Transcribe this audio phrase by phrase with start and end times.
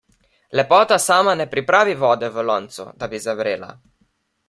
[0.59, 3.71] Lepota sama ne pripravi vode v loncu, da bi zavrela.